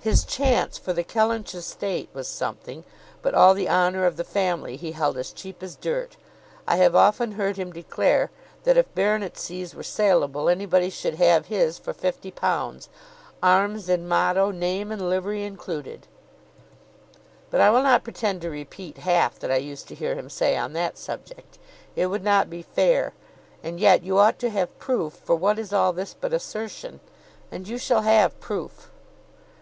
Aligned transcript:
His 0.00 0.24
chance 0.24 0.78
for 0.78 0.94
the 0.94 1.04
Kellynch 1.04 1.54
estate 1.54 2.08
was 2.14 2.26
something, 2.26 2.84
but 3.20 3.34
all 3.34 3.52
the 3.52 3.68
honour 3.68 4.06
of 4.06 4.16
the 4.16 4.24
family 4.24 4.78
he 4.78 4.92
held 4.92 5.18
as 5.18 5.30
cheap 5.30 5.62
as 5.62 5.76
dirt. 5.76 6.16
I 6.66 6.76
have 6.76 6.96
often 6.96 7.32
heard 7.32 7.58
him 7.58 7.70
declare, 7.70 8.30
that 8.62 8.78
if 8.78 8.94
baronetcies 8.94 9.74
were 9.74 9.82
saleable, 9.82 10.48
anybody 10.48 10.88
should 10.88 11.16
have 11.16 11.48
his 11.48 11.76
for 11.76 11.92
fifty 11.92 12.30
pounds, 12.30 12.88
arms 13.42 13.90
and 13.90 14.08
motto, 14.08 14.50
name 14.50 14.90
and 14.90 15.06
livery 15.10 15.42
included; 15.44 16.06
but 17.50 17.60
I 17.60 17.68
will 17.68 17.82
not 17.82 18.04
pretend 18.04 18.40
to 18.40 18.48
repeat 18.48 18.96
half 18.96 19.38
that 19.40 19.50
I 19.52 19.56
used 19.56 19.86
to 19.88 19.94
hear 19.94 20.14
him 20.14 20.30
say 20.30 20.56
on 20.56 20.72
that 20.72 20.96
subject. 20.96 21.58
It 21.94 22.06
would 22.06 22.24
not 22.24 22.48
be 22.48 22.62
fair; 22.62 23.12
and 23.62 23.78
yet 23.78 24.02
you 24.02 24.16
ought 24.16 24.38
to 24.38 24.48
have 24.48 24.78
proof, 24.78 25.12
for 25.12 25.36
what 25.36 25.58
is 25.58 25.74
all 25.74 25.92
this 25.92 26.14
but 26.18 26.32
assertion, 26.32 27.00
and 27.52 27.68
you 27.68 27.76
shall 27.76 28.00
have 28.00 28.40
proof." 28.40 28.88